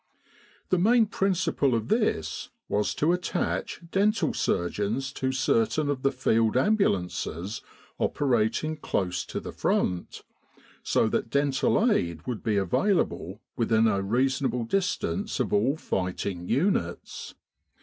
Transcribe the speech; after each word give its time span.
The 0.69 0.79
main 0.79 1.05
principle 1.05 1.75
of 1.75 1.87
this 1.89 2.49
was 2.67 2.95
to 2.95 3.13
attach 3.13 3.81
dental 3.91 4.33
surgeons 4.33 5.13
to 5.13 5.31
certain 5.31 5.89
of 5.89 6.01
the 6.01 6.11
Field 6.11 6.57
Ambulances 6.57 7.61
operating 7.99 8.77
close 8.77 9.23
to 9.27 9.39
the 9.39 9.51
Front, 9.51 10.23
so 10.81 11.07
that 11.09 11.29
dental 11.29 11.91
aid 11.93 12.25
would 12.25 12.41
be 12.41 12.57
available 12.57 13.41
within 13.55 13.85
a 13.87 14.01
reasonable 14.01 14.63
distance 14.65 15.39
of 15.39 15.53
all 15.53 15.77
fighting 15.77 16.47
units. 16.49 17.35